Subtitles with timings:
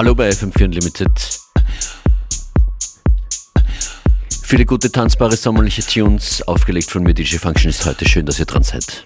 [0.00, 1.10] Hallo bei FM4 Unlimited.
[4.42, 8.08] Viele gute tanzbare sommerliche Tunes, aufgelegt von mir DJ Function ist heute.
[8.08, 9.04] Schön, dass ihr dran seid.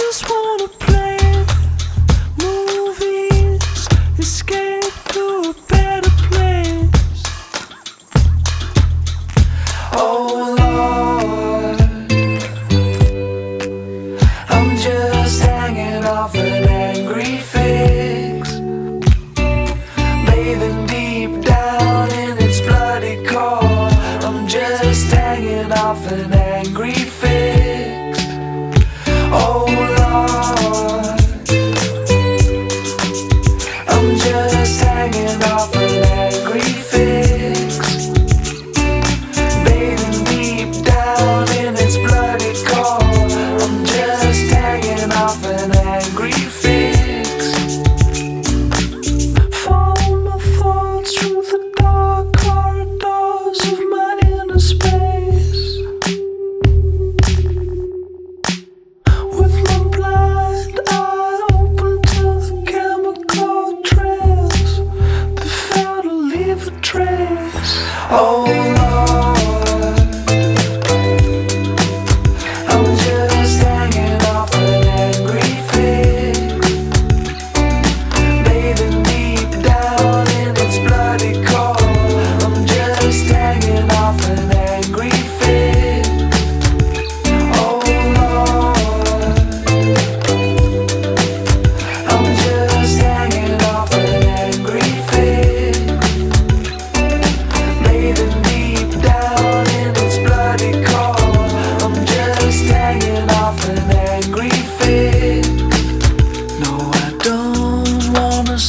[0.00, 1.07] Off an angry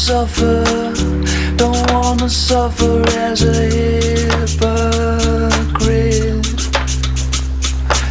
[0.10, 0.64] suffer,
[1.56, 4.98] don't wanna suffer as a hypocrite.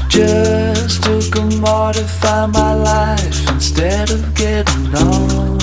[0.09, 5.59] Just to commodify my life instead of getting on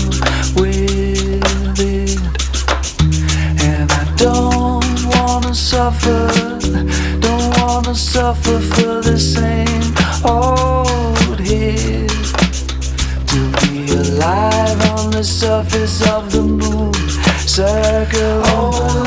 [0.59, 2.19] with it.
[3.69, 6.27] And I don't wanna suffer,
[7.21, 8.94] don't wanna suffer for
[15.25, 16.93] surface of the moon,
[17.47, 19.04] circle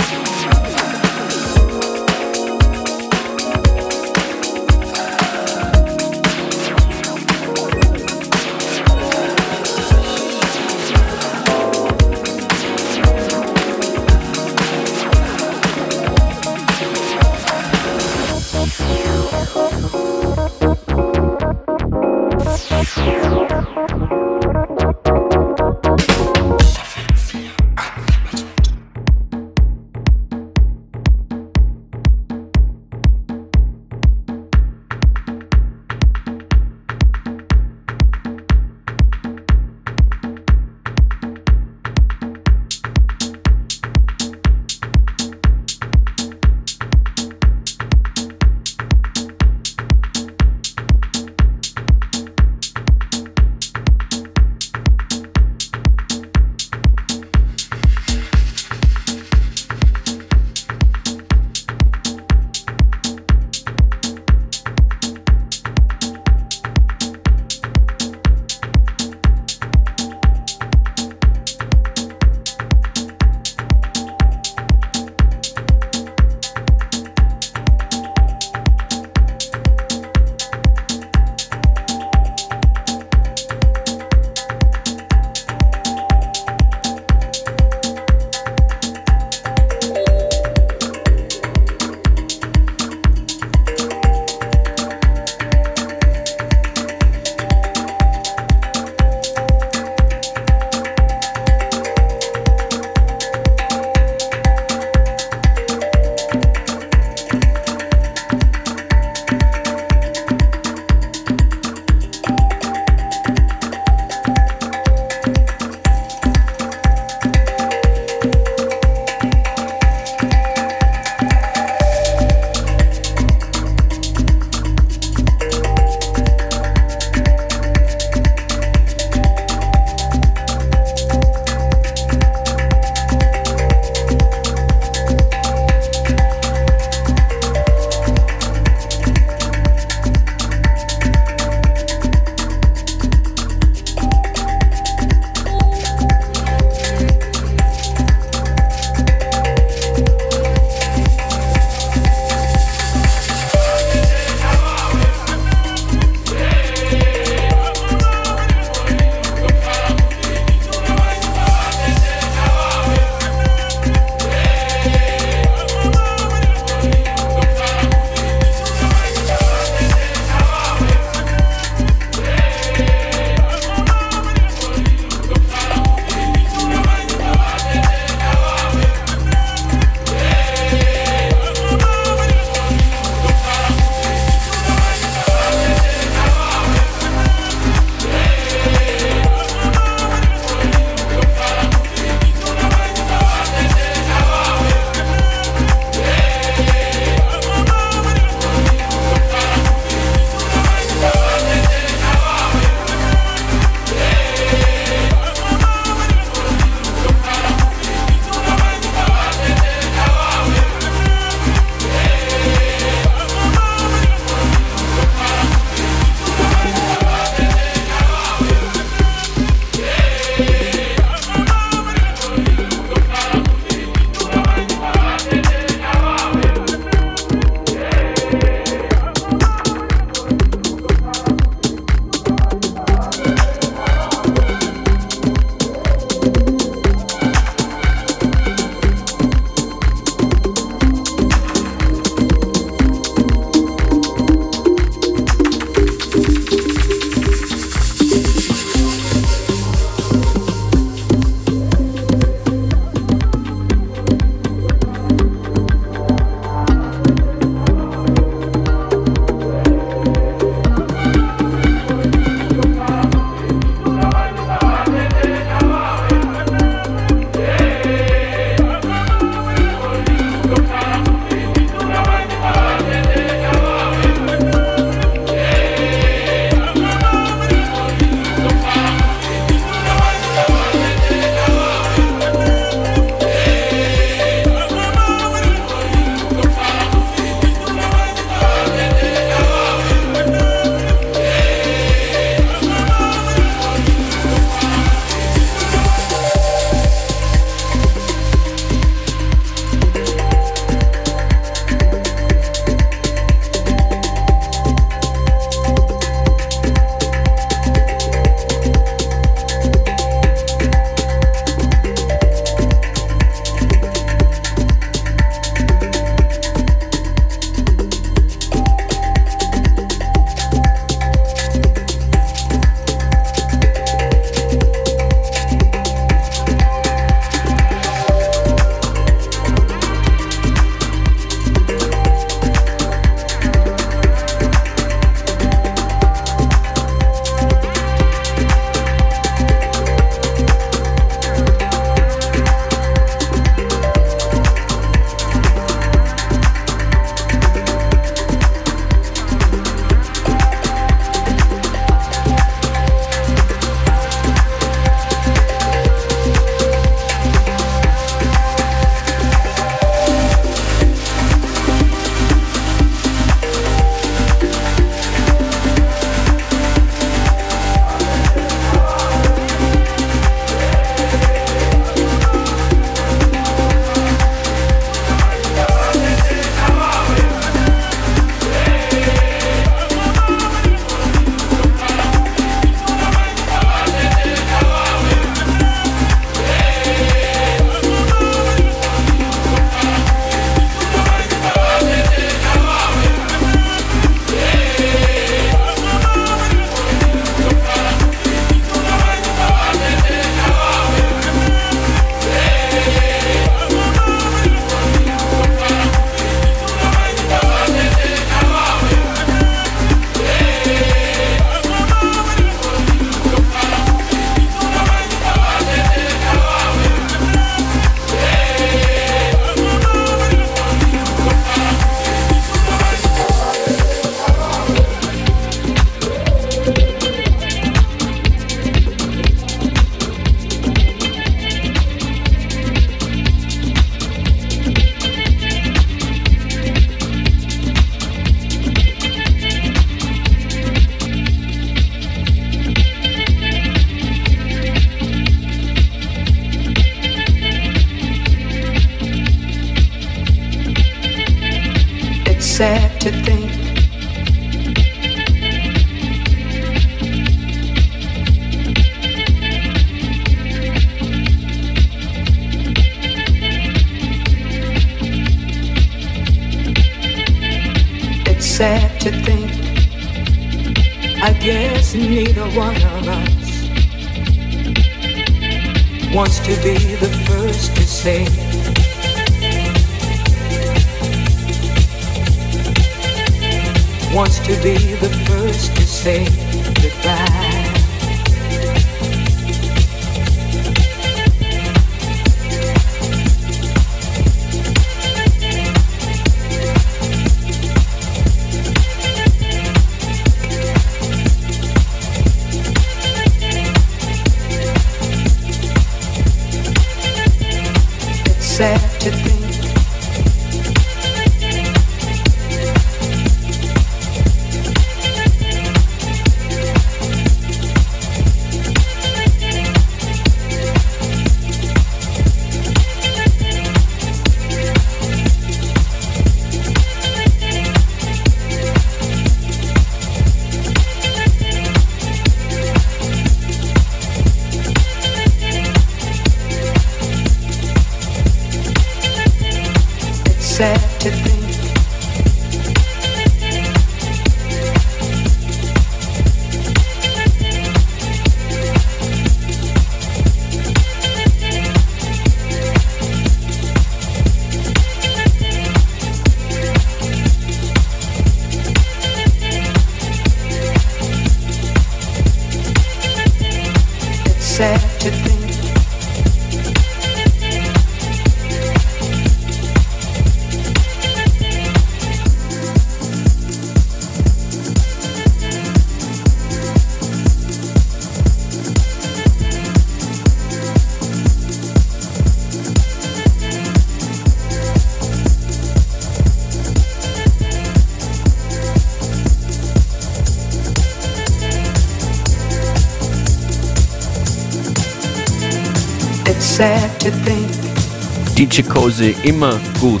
[598.54, 600.00] DJ Cozy, immer gut.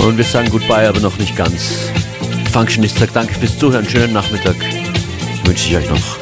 [0.00, 1.90] Und wir sagen Goodbye, aber noch nicht ganz.
[2.52, 4.54] Functionist sagt danke fürs Zuhören, schönen Nachmittag
[5.46, 6.18] wünsche ich euch noch.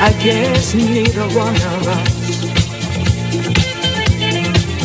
[0.00, 2.23] I guess neither one of us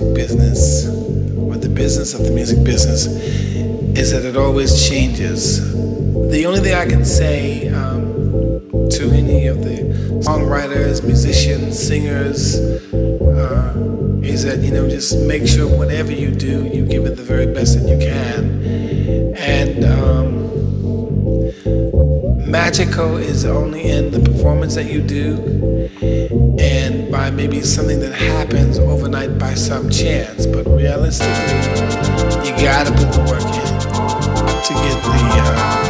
[0.00, 0.86] Music business
[1.38, 5.72] or the business of the music business is that it always changes.
[6.30, 8.12] The only thing I can say um,
[8.90, 13.72] to any of the songwriters, musicians, singers uh,
[14.22, 17.46] is that you know just make sure whatever you do, you give it the very
[17.46, 19.84] best that you can, and.
[19.84, 20.46] Um,
[22.46, 25.34] magical is only in the performance that you do
[26.58, 31.58] and by maybe something that happens overnight by some chance, but realistically,
[32.44, 35.16] you gotta put the work in to get the.
[35.42, 35.85] Uh,